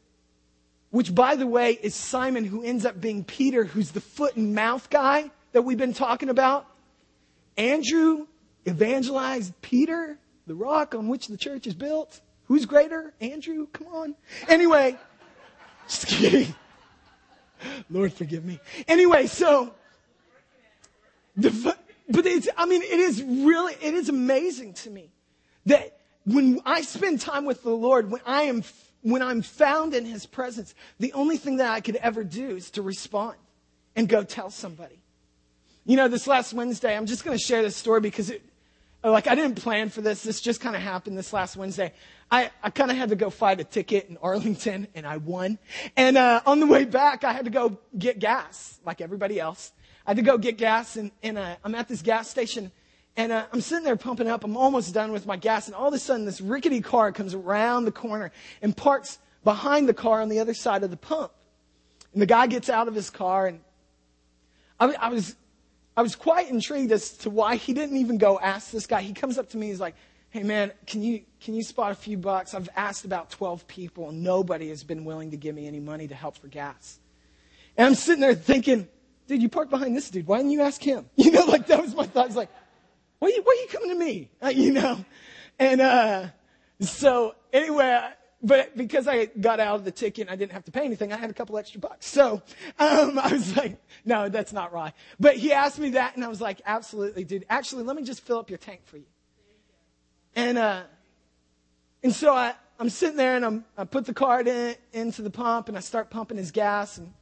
[0.89, 4.53] which, by the way, is Simon, who ends up being Peter, who's the foot and
[4.53, 6.67] mouth guy that we've been talking about.
[7.57, 8.27] Andrew
[8.67, 12.19] evangelized Peter, the rock on which the church is built.
[12.45, 13.13] Who's greater?
[13.21, 13.67] Andrew?
[13.71, 14.15] Come on.
[14.49, 14.97] Anyway,
[15.91, 16.55] just kidding.
[17.89, 18.59] Lord, forgive me.
[18.87, 19.73] Anyway, so,
[21.35, 21.75] the,
[22.09, 25.11] but it's, I mean, it is really, it is amazing to me
[25.65, 28.63] that when I spend time with the Lord, when I am,
[29.01, 32.71] when I'm found in His presence, the only thing that I could ever do is
[32.71, 33.37] to respond
[33.95, 34.99] and go tell somebody.
[35.85, 38.41] You know, this last Wednesday, I'm just going to share this story because it,
[39.09, 40.21] like I didn't plan for this.
[40.21, 41.93] This just kind of happened this last Wednesday.
[42.29, 45.57] I, I kind of had to go fight a ticket in Arlington and I won.
[45.97, 49.73] And, uh, on the way back, I had to go get gas like everybody else.
[50.05, 52.71] I had to go get gas and, and, uh, I'm at this gas station
[53.17, 54.45] and, uh, I'm sitting there pumping up.
[54.45, 57.33] I'm almost done with my gas and all of a sudden this rickety car comes
[57.33, 61.31] around the corner and parks behind the car on the other side of the pump.
[62.13, 63.59] And the guy gets out of his car and
[64.79, 65.35] I, I was
[66.01, 69.03] I was quite intrigued as to why he didn't even go ask this guy.
[69.03, 69.93] He comes up to me, he's like,
[70.31, 72.55] hey man, can you, can you spot a few bucks?
[72.55, 76.07] I've asked about 12 people and nobody has been willing to give me any money
[76.07, 76.97] to help for gas.
[77.77, 78.87] And I'm sitting there thinking,
[79.27, 80.25] dude, you parked behind this dude.
[80.25, 81.07] Why didn't you ask him?
[81.17, 82.25] You know, like that was my thought.
[82.25, 82.49] It's like,
[83.19, 84.31] why are you, why are you coming to me?
[84.41, 85.05] Uh, you know?
[85.59, 86.25] And, uh,
[86.79, 88.09] so anyway,
[88.43, 91.13] but because I got out of the ticket and I didn't have to pay anything,
[91.13, 92.07] I had a couple extra bucks.
[92.07, 92.41] So,
[92.79, 94.93] um, I was like, no, that's not right.
[95.19, 97.45] But he asked me that and I was like, absolutely, dude.
[97.49, 99.05] Actually, let me just fill up your tank for you.
[100.35, 100.83] And, uh,
[102.03, 105.29] and so I, I'm sitting there and I'm, I put the card in, into the
[105.29, 107.13] pump and I start pumping his gas and,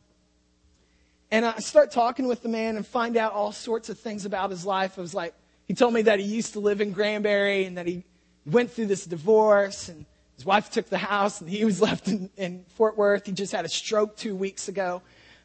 [1.32, 4.52] and I start talking with the man and find out all sorts of things about
[4.52, 4.98] his life.
[4.98, 5.34] I was like,
[5.68, 8.04] he told me that he used to live in Granbury and that he
[8.46, 10.06] went through this divorce and
[10.40, 13.26] his wife took the house and he was left in, in Fort Worth.
[13.26, 15.02] He just had a stroke two weeks ago.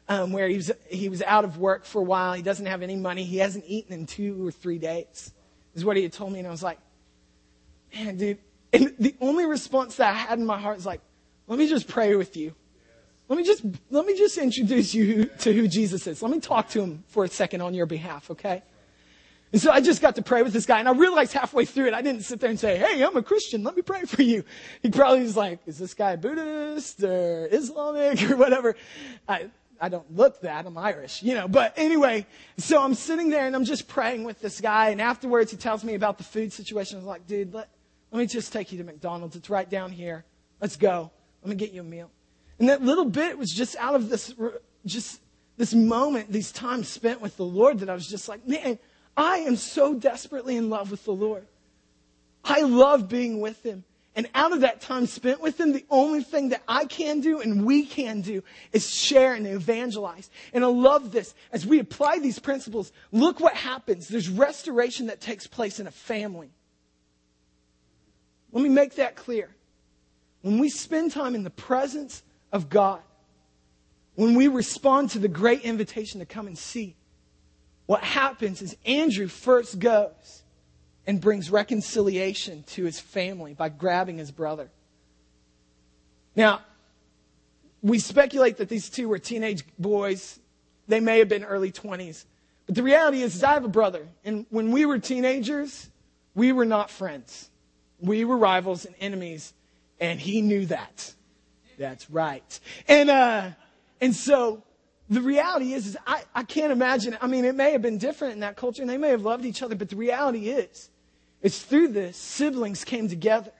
[0.07, 2.33] Um, where he was, he was out of work for a while.
[2.33, 3.23] He doesn't have any money.
[3.23, 5.33] He hasn't eaten in two or three days,
[5.73, 6.37] is what he had told me.
[6.37, 6.77] And I was like,
[7.93, 8.37] man, dude.
[8.73, 11.01] And the only response that I had in my heart was like,
[11.47, 12.53] let me just pray with you.
[13.27, 16.21] Let me just, let me just introduce you to who Jesus is.
[16.21, 18.61] Let me talk to him for a second on your behalf, okay?
[19.51, 21.87] And so I just got to pray with this guy, and I realized halfway through
[21.87, 24.21] it, I didn't sit there and say, Hey, I'm a Christian, let me pray for
[24.21, 24.43] you.
[24.81, 28.75] He probably was like, Is this guy Buddhist or Islamic or whatever?
[29.27, 31.47] I, I don't look that, I'm Irish, you know.
[31.47, 32.25] But anyway,
[32.57, 35.83] so I'm sitting there and I'm just praying with this guy, and afterwards he tells
[35.83, 36.97] me about the food situation.
[36.97, 37.69] I was like, Dude, let,
[38.11, 39.35] let me just take you to McDonald's.
[39.35, 40.25] It's right down here.
[40.59, 41.11] Let's go.
[41.43, 42.09] Let me get you a meal.
[42.59, 44.33] And that little bit was just out of this,
[44.85, 45.21] just
[45.57, 48.79] this moment, these times spent with the Lord that I was just like, man,
[49.17, 51.45] I am so desperately in love with the Lord.
[52.43, 53.83] I love being with Him.
[54.17, 57.41] And out of that time spent with Him, the only thing that I can do
[57.41, 60.29] and we can do is share and evangelize.
[60.53, 61.35] And I love this.
[61.51, 64.07] As we apply these principles, look what happens.
[64.07, 66.49] There's restoration that takes place in a family.
[68.53, 69.53] Let me make that clear.
[70.41, 72.23] When we spend time in the presence
[72.53, 73.01] of God,
[74.15, 76.95] when we respond to the great invitation to come and see,
[77.85, 80.43] what happens is Andrew first goes
[81.07, 84.69] and brings reconciliation to his family by grabbing his brother.
[86.35, 86.61] Now,
[87.81, 90.39] we speculate that these two were teenage boys.
[90.87, 92.25] They may have been early 20s.
[92.65, 94.07] But the reality is, is I have a brother.
[94.23, 95.89] And when we were teenagers,
[96.33, 97.51] we were not friends.
[97.99, 99.53] We were rivals and enemies.
[99.99, 101.13] And he knew that.
[101.77, 102.59] That's right.
[102.87, 103.49] And, uh,
[104.01, 104.63] and so
[105.09, 107.17] the reality is, is I, I can't imagine.
[107.21, 109.45] I mean, it may have been different in that culture and they may have loved
[109.45, 110.89] each other, but the reality is,
[111.41, 113.51] it's through this siblings came together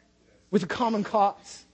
[0.50, 1.66] with a common cause.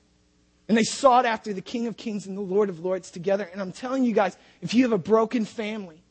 [0.68, 3.50] And they sought after the King of Kings and the Lord of Lords together.
[3.52, 6.02] And I'm telling you guys, if you have a broken family,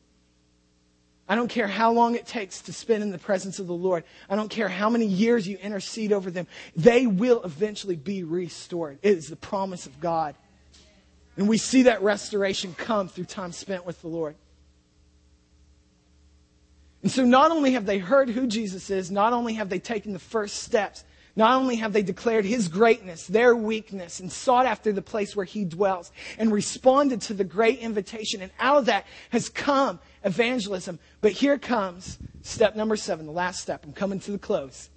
[1.27, 4.03] I don't care how long it takes to spend in the presence of the Lord.
[4.29, 6.45] I don't care how many years you intercede over them.
[6.75, 8.99] They will eventually be restored.
[9.01, 10.35] It is the promise of God.
[11.41, 14.35] And we see that restoration come through time spent with the Lord.
[17.01, 20.13] And so not only have they heard who Jesus is, not only have they taken
[20.13, 21.03] the first steps,
[21.35, 25.43] not only have they declared his greatness, their weakness, and sought after the place where
[25.43, 30.99] he dwells, and responded to the great invitation, and out of that has come evangelism.
[31.21, 33.83] But here comes step number seven, the last step.
[33.83, 34.91] I'm coming to the close.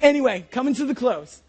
[0.00, 1.42] Anyway, coming to the close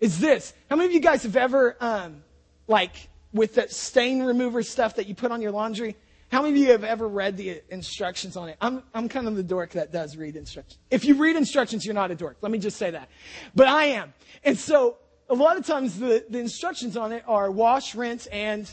[0.00, 0.52] is this.
[0.68, 2.24] How many of you guys have ever um,
[2.68, 5.96] like with that stain remover stuff that you put on your laundry.
[6.28, 8.56] How many of you have ever read the instructions on it?
[8.60, 10.78] I'm, I'm kind of the dork that does read instructions.
[10.90, 12.38] If you read instructions, you're not a dork.
[12.40, 13.08] Let me just say that.
[13.54, 14.12] But I am.
[14.42, 14.98] And so
[15.28, 18.72] a lot of times the, the instructions on it are wash, rinse, and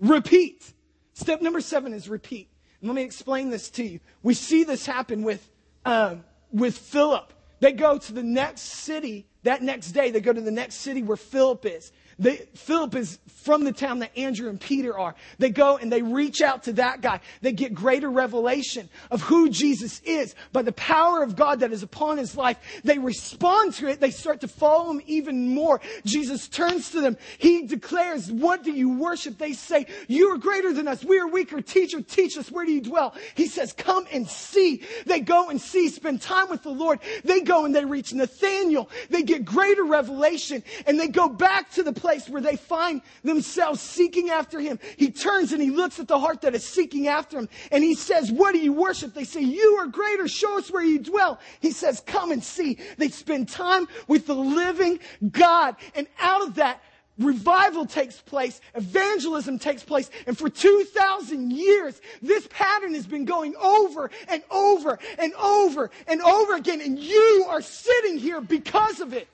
[0.00, 0.72] repeat.
[1.12, 2.48] Step number seven is repeat.
[2.80, 4.00] And let me explain this to you.
[4.22, 5.48] We see this happen with,
[5.84, 7.32] um, with Philip.
[7.60, 10.10] They go to the next city that next day.
[10.10, 11.92] They go to the next city where Philip is.
[12.22, 15.16] They, Philip is from the town that Andrew and Peter are.
[15.38, 17.20] They go and they reach out to that guy.
[17.40, 21.82] They get greater revelation of who Jesus is by the power of God that is
[21.82, 22.58] upon his life.
[22.84, 23.98] They respond to it.
[23.98, 25.80] They start to follow him even more.
[26.04, 27.16] Jesus turns to them.
[27.38, 29.38] He declares, what do you worship?
[29.38, 31.04] They say, you are greater than us.
[31.04, 31.60] We are weaker.
[31.60, 32.50] Teacher, teach us.
[32.50, 33.16] Where do you dwell?
[33.34, 34.84] He says, come and see.
[35.06, 37.00] They go and see, spend time with the Lord.
[37.24, 38.88] They go and they reach Nathaniel.
[39.10, 43.00] They get greater revelation and they go back to the place place where they find
[43.24, 44.78] themselves seeking after him.
[44.98, 47.94] He turns and he looks at the heart that is seeking after him and he
[47.94, 49.14] says, what do you worship?
[49.14, 50.28] They say, you are greater.
[50.28, 51.40] Show us where you dwell.
[51.60, 52.78] He says, come and see.
[52.98, 54.98] They spend time with the living
[55.30, 55.76] God.
[55.94, 56.82] And out of that,
[57.18, 63.54] revival takes place, evangelism takes place, and for 2,000 years, this pattern has been going
[63.56, 69.12] over and over and over and over again, and you are sitting here because of
[69.12, 69.28] it.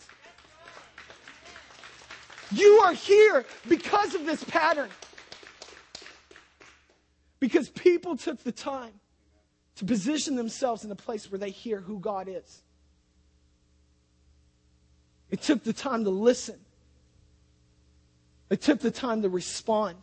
[2.51, 4.91] You are here because of this pattern.
[7.41, 8.93] Because people took the time
[9.77, 12.63] to position themselves in a place where they hear who God is.
[15.31, 16.59] It took the time to listen.
[18.49, 19.97] They took the time to respond.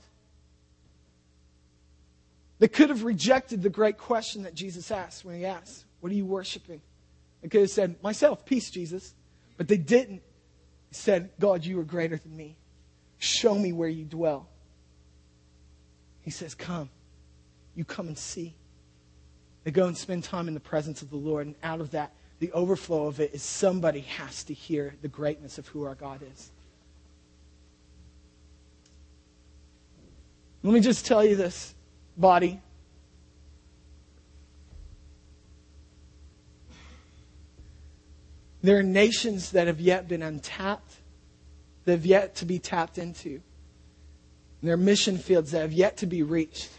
[2.60, 6.16] They could have rejected the great question that Jesus asked when he asked, What are
[6.16, 6.82] you worshiping?
[7.42, 9.14] They could have said, Myself, peace, Jesus.
[9.58, 10.22] But they didn't.
[10.96, 12.56] Said, God, you are greater than me.
[13.18, 14.48] Show me where you dwell.
[16.22, 16.90] He says, Come.
[17.76, 18.56] You come and see.
[19.66, 22.14] They go and spend time in the presence of the Lord, and out of that,
[22.40, 26.22] the overflow of it is somebody has to hear the greatness of who our God
[26.34, 26.52] is.
[30.64, 31.76] Let me just tell you this,
[32.16, 32.62] body.
[38.66, 40.96] There are nations that have yet been untapped,
[41.84, 43.30] that have yet to be tapped into.
[43.30, 43.42] And
[44.64, 46.70] there are mission fields that have yet to be reached.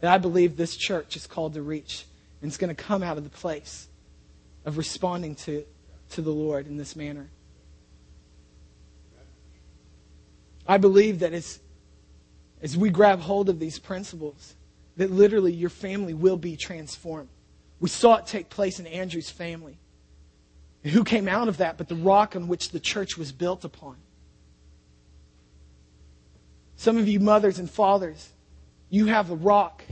[0.00, 2.04] That I believe this church is called to reach.
[2.42, 3.86] And it's going to come out of the place
[4.64, 5.64] of responding to,
[6.10, 7.28] to the Lord in this manner.
[10.66, 11.60] I believe that as
[12.60, 14.56] as we grab hold of these principles,
[14.96, 17.28] that literally your family will be transformed.
[17.80, 19.78] We saw it take place in Andrew's family.
[20.82, 23.64] And who came out of that but the rock on which the church was built
[23.64, 23.96] upon?
[26.76, 28.32] Some of you mothers and fathers,
[28.90, 29.82] you have a rock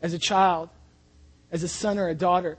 [0.00, 0.70] as a child,
[1.50, 2.58] as a son or a daughter,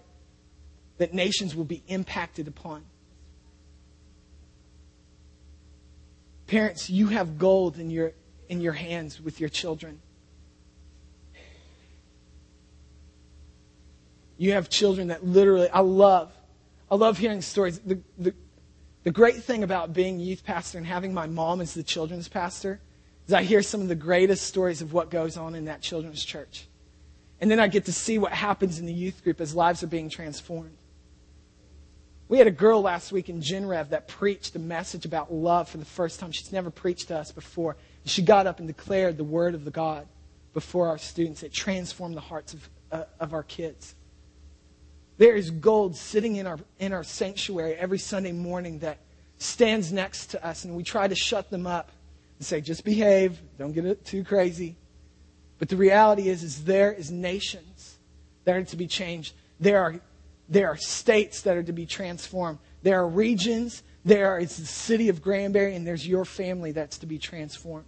[0.98, 2.84] that nations will be impacted upon.
[6.48, 8.14] Parents, you have gold in your
[8.48, 10.00] in your hands with your children.
[14.38, 16.32] You have children that literally, I love,
[16.90, 17.80] I love hearing stories.
[17.80, 18.34] The, the,
[19.04, 22.82] the great thing about being youth pastor and having my mom as the children's pastor
[23.28, 26.24] is I hear some of the greatest stories of what goes on in that children's
[26.24, 26.68] church.
[27.40, 29.88] And then I get to see what happens in the youth group as lives are
[29.88, 30.78] being transformed.
[32.28, 35.78] We had a girl last week in Genrev that preached a message about love for
[35.78, 36.32] the first time.
[36.32, 37.78] She's never preached to us before.
[38.06, 40.08] She got up and declared the word of the God
[40.54, 41.44] before our students.
[41.44, 43.94] It transformed the hearts of, uh, of our kids.
[45.18, 48.98] There is gold sitting in our, in our sanctuary every Sunday morning that
[49.38, 51.92] stands next to us, and we try to shut them up
[52.38, 54.76] and say, just behave, don't get it too crazy.
[55.58, 57.98] But the reality is, is there is nations
[58.44, 59.34] that are to be changed.
[59.60, 59.96] There are,
[60.50, 62.60] there are states that are to be transformed.
[62.84, 63.84] There are regions.
[64.04, 67.86] There is the city of Granbury, and there's your family that's to be transformed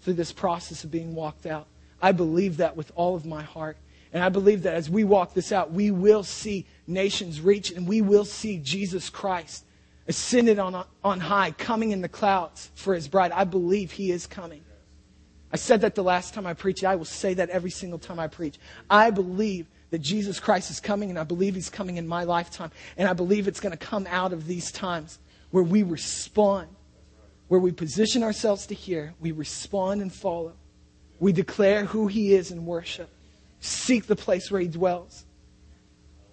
[0.00, 1.66] through this process of being walked out.
[2.00, 3.76] I believe that with all of my heart.
[4.12, 7.88] And I believe that as we walk this out, we will see nations reach and
[7.88, 9.64] we will see Jesus Christ
[10.06, 13.32] ascended on, on high, coming in the clouds for his bride.
[13.32, 14.62] I believe he is coming.
[15.52, 16.84] I said that the last time I preached.
[16.84, 18.58] I will say that every single time I preach.
[18.90, 22.70] I believe that Jesus Christ is coming, and I believe he's coming in my lifetime.
[22.96, 25.18] And I believe it's going to come out of these times
[25.50, 26.68] where we respond
[27.52, 30.54] where we position ourselves to hear, we respond and follow.
[31.20, 33.10] We declare who He is in worship,
[33.62, 35.24] seek the place where He dwells.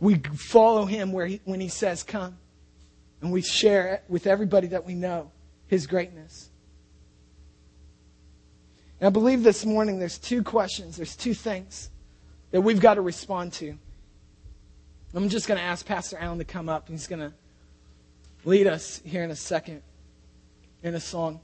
[0.02, 2.38] We follow Him where he, when He says, Come.
[3.22, 5.32] And we share with everybody that we know
[5.68, 6.50] His greatness.
[9.00, 11.90] And I believe this morning there's two questions, there's two things
[12.52, 13.78] that we've got to respond to.
[15.14, 16.88] I'm just going to ask Pastor Allen to come up.
[16.88, 17.34] He's going to
[18.46, 19.82] lead us here in a second
[20.84, 21.40] in a song.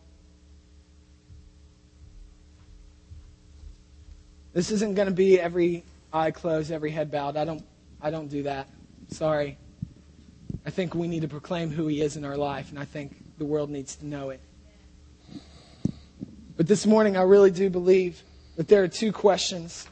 [4.56, 7.36] This isn't going to be every eye closed, every head bowed.
[7.36, 7.62] I don't,
[8.02, 8.70] I don't do that.
[9.10, 9.58] Sorry.
[10.66, 13.18] I think we need to proclaim who He is in our life, and I think
[13.38, 14.40] the world needs to know it.
[16.56, 18.24] But this morning, I really do believe
[18.56, 19.90] that there are two questions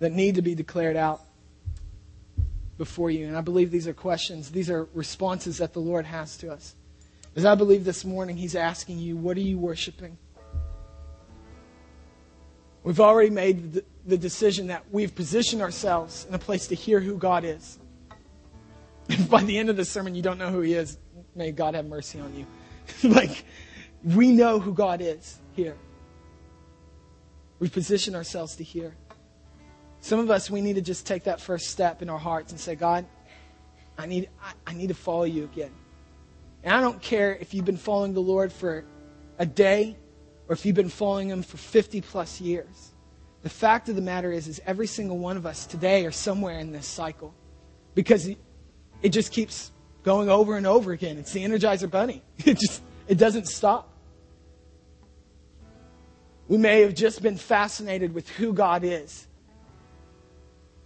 [0.00, 1.20] that need to be declared out
[2.78, 3.28] before you.
[3.28, 6.74] And I believe these are questions, these are responses that the Lord has to us.
[7.36, 10.18] As I believe this morning, He's asking you, what are you worshiping?
[12.82, 17.16] We've already made the decision that we've positioned ourselves in a place to hear who
[17.16, 17.78] God is.
[19.08, 20.98] If by the end of the sermon you don't know who He is,
[21.34, 22.46] may God have mercy on you.
[23.10, 23.44] like,
[24.02, 25.76] we know who God is here.
[27.58, 28.96] We position ourselves to hear.
[30.00, 32.60] Some of us, we need to just take that first step in our hearts and
[32.60, 33.04] say, God,
[33.98, 35.72] I need, I, I need to follow you again.
[36.62, 38.84] And I don't care if you've been following the Lord for
[39.38, 39.96] a day
[40.50, 42.90] or if you've been following Him for 50 plus years.
[43.42, 46.58] The fact of the matter is, is every single one of us today are somewhere
[46.58, 47.32] in this cycle
[47.94, 49.70] because it just keeps
[50.02, 51.18] going over and over again.
[51.18, 52.22] It's the Energizer Bunny.
[52.44, 53.94] It just, it doesn't stop.
[56.48, 59.28] We may have just been fascinated with who God is.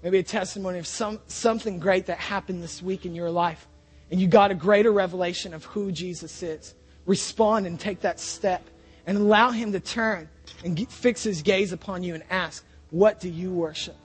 [0.03, 3.67] Maybe a testimony of some, something great that happened this week in your life,
[4.11, 6.75] and you got a greater revelation of who Jesus is.
[7.07, 8.69] Respond and take that step
[9.07, 10.29] and allow Him to turn
[10.65, 13.97] and get, fix His gaze upon you and ask, What do you worship?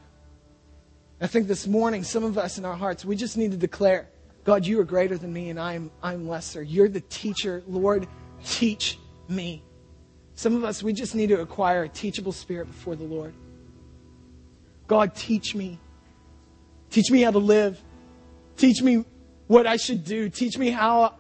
[1.22, 4.08] I think this morning, some of us in our hearts, we just need to declare,
[4.45, 6.64] God, you are greater than me and I'm, I'm lesser.
[6.64, 7.62] You're the teacher.
[7.68, 8.08] Lord,
[8.45, 8.97] teach
[9.28, 9.62] me.
[10.36, 13.34] Some of us, we just need to acquire a teachable spirit before the Lord.
[14.88, 15.78] God, teach me.
[16.89, 17.82] Teach me how to live.
[18.56, 19.04] Teach me
[19.47, 20.30] what I should do.
[20.30, 21.16] Teach me how,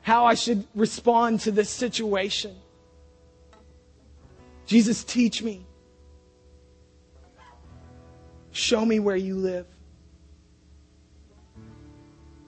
[0.00, 2.56] how I should respond to this situation.
[4.66, 5.66] Jesus, teach me.
[8.52, 9.66] Show me where you live.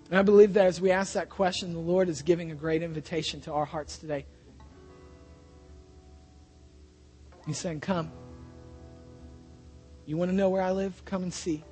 [0.08, 2.82] And I believe that as we ask that question, the Lord is giving a great
[2.82, 4.24] invitation to our hearts today.
[7.46, 8.10] He's saying, Come.
[10.04, 11.04] You want to know where I live?
[11.04, 11.64] Come and see.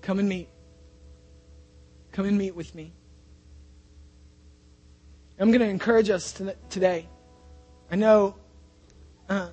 [0.00, 0.48] Come and meet.
[2.12, 2.94] Come and meet with me.
[5.38, 7.08] I'm going to encourage us to, today.
[7.94, 8.34] I know
[9.28, 9.50] uh,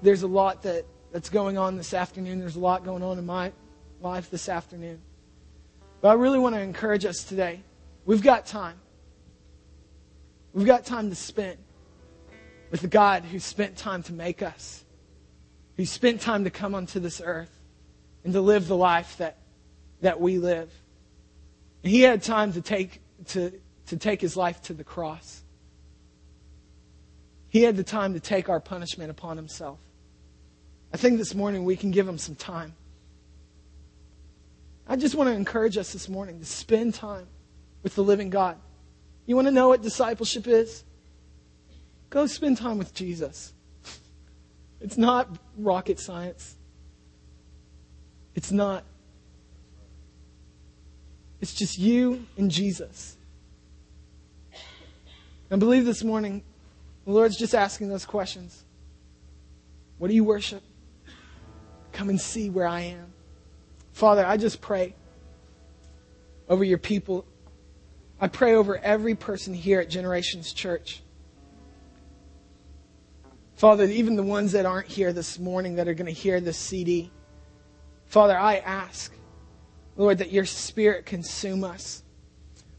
[0.00, 2.40] there's a lot that, that's going on this afternoon.
[2.40, 3.52] There's a lot going on in my
[4.00, 5.02] life this afternoon.
[6.00, 7.60] But I really want to encourage us today.
[8.06, 8.80] We've got time.
[10.54, 11.58] We've got time to spend
[12.70, 14.82] with the God who spent time to make us,
[15.76, 17.54] who spent time to come onto this earth
[18.24, 19.36] and to live the life that,
[20.00, 20.72] that we live.
[21.82, 23.52] And he had time to take, to,
[23.88, 25.42] to take his life to the cross.
[27.56, 29.78] He had the time to take our punishment upon himself.
[30.92, 32.74] I think this morning we can give him some time.
[34.86, 37.26] I just want to encourage us this morning to spend time
[37.82, 38.58] with the living God.
[39.24, 40.84] You want to know what discipleship is?
[42.10, 43.54] Go spend time with Jesus.
[44.82, 45.26] It's not
[45.56, 46.56] rocket science.
[48.34, 48.84] It's not.
[51.40, 53.16] It's just you and Jesus.
[55.50, 56.42] I believe this morning
[57.06, 58.64] the Lord's just asking those questions.
[59.98, 60.62] What do you worship?
[61.92, 63.12] Come and see where I am.
[63.92, 64.94] Father, I just pray
[66.48, 67.24] over your people.
[68.20, 71.02] I pray over every person here at Generations Church.
[73.54, 76.58] Father, even the ones that aren't here this morning that are going to hear this
[76.58, 77.10] CD.
[78.04, 79.14] Father, I ask,
[79.96, 82.02] Lord, that your spirit consume us.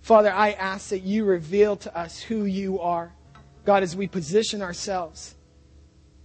[0.01, 3.11] Father, I ask that you reveal to us who you are.
[3.67, 5.35] God, as we position ourselves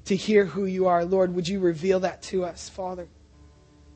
[0.05, 3.09] to hear who you are, Lord, would you reveal that to us, Father?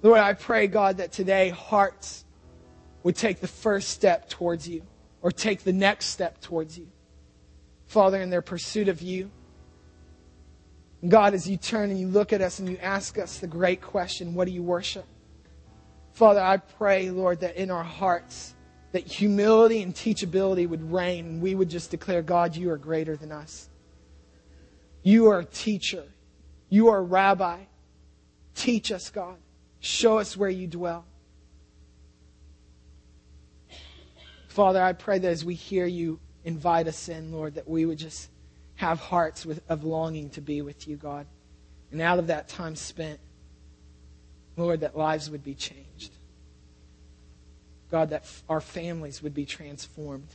[0.03, 2.25] Lord, I pray, God, that today hearts
[3.05, 4.83] would take the first step towards you
[5.23, 6.89] or take the next step towards you.
[7.87, 9.31] Father, in their pursuit of you.
[11.07, 13.81] God, as you turn and you look at us and you ask us the great
[13.81, 15.07] question, what do you worship?
[16.15, 18.56] Father, I pray, Lord, that in our hearts,
[18.97, 23.15] that humility and teachability would reign and we would just declare, God, you are greater
[23.15, 23.69] than us.
[25.03, 26.05] You are a teacher.
[26.71, 27.59] You are a rabbi.
[28.55, 29.37] Teach us, God.
[29.81, 31.05] Show us where you dwell.
[34.49, 37.99] Father, I pray that as we hear you invite us in, Lord, that we would
[37.99, 38.31] just
[38.77, 41.27] have hearts with, of longing to be with you, God.
[41.93, 43.21] And out of that time spent,
[44.57, 46.15] Lord, that lives would be changed.
[47.91, 50.29] God, that our families would be transformed.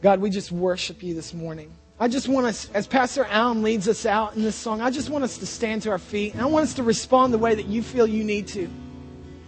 [0.00, 1.72] God, we just worship you this morning.
[2.00, 5.10] I just want us, as Pastor Allen leads us out in this song, I just
[5.10, 7.56] want us to stand to our feet and I want us to respond the way
[7.56, 8.68] that you feel you need to.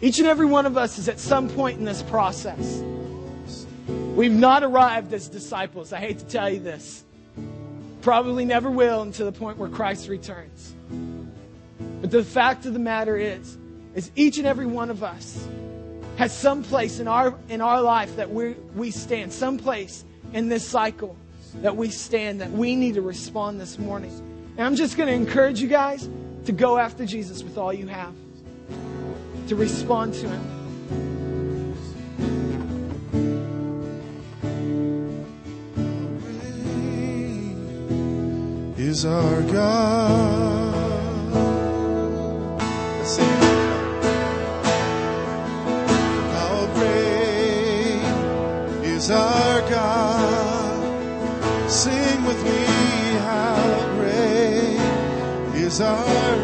[0.01, 2.83] Each and every one of us is at some point in this process.
[4.17, 5.93] We've not arrived as disciples.
[5.93, 7.05] I hate to tell you this.
[8.03, 10.75] Probably never will until the point where Christ returns.
[12.01, 13.59] But the fact of the matter is,
[13.95, 15.47] is each and every one of us
[16.17, 20.49] has some place in our in our life that we we stand, some place in
[20.49, 21.17] this cycle
[21.57, 24.13] that we stand, that we need to respond this morning.
[24.57, 26.09] And I'm just going to encourage you guys
[26.45, 28.15] to go after Jesus with all you have,
[29.49, 30.57] to respond to Him.
[38.77, 40.70] Is our God.
[49.11, 50.81] Is our God.
[51.69, 52.65] Sing with me,
[53.27, 54.79] how great
[55.65, 56.41] is our God.